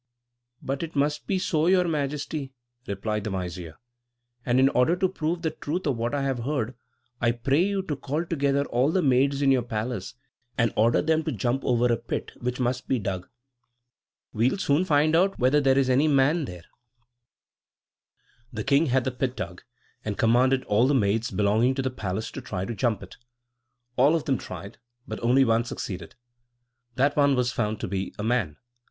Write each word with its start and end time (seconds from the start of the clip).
"But 0.63 0.81
it 0.81 0.95
must 0.95 1.27
be 1.27 1.37
so, 1.37 1.67
Your 1.67 1.87
Majesty," 1.87 2.53
replied 2.87 3.23
the 3.23 3.29
vizier; 3.29 3.77
"and 4.43 4.59
in 4.59 4.67
order 4.69 4.95
to 4.95 5.07
prove 5.07 5.43
the 5.43 5.51
truth 5.51 5.85
of 5.85 5.95
what 5.95 6.15
I 6.15 6.23
have 6.23 6.39
heard, 6.39 6.73
I 7.21 7.31
pray 7.33 7.61
you 7.61 7.83
to 7.83 7.95
call 7.95 8.25
together 8.25 8.65
all 8.65 8.91
the 8.91 9.03
maids 9.03 9.43
in 9.43 9.51
your 9.51 9.61
palace, 9.61 10.15
and 10.57 10.73
order 10.75 11.03
them 11.03 11.23
to 11.25 11.31
jump 11.31 11.63
over 11.63 11.85
a 11.93 11.97
pit, 11.97 12.31
which 12.39 12.59
must 12.59 12.87
be 12.87 12.97
dug. 12.97 13.29
We'll 14.33 14.57
soon 14.57 14.85
find 14.85 15.15
out 15.15 15.37
whether 15.37 15.61
there 15.61 15.77
is 15.77 15.87
any 15.87 16.07
man 16.07 16.45
there." 16.45 16.65
The 18.51 18.63
king 18.63 18.87
had 18.87 19.03
the 19.03 19.11
pit 19.11 19.35
dug, 19.35 19.61
and 20.03 20.17
commanded 20.17 20.63
all 20.63 20.87
the 20.87 20.95
maids 20.95 21.29
belonging 21.29 21.75
to 21.75 21.83
the 21.83 21.91
palace 21.91 22.31
to 22.31 22.41
try 22.41 22.65
to 22.65 22.73
jump 22.73 23.03
it. 23.03 23.17
All 23.97 24.15
of 24.15 24.25
them 24.25 24.39
tried, 24.39 24.79
but 25.07 25.19
only 25.23 25.45
one 25.45 25.63
succeeded. 25.63 26.15
That 26.95 27.15
one 27.15 27.35
was 27.35 27.51
found 27.51 27.79
to 27.81 27.87
be 27.87 28.15
a 28.17 28.23
man!! 28.23 28.57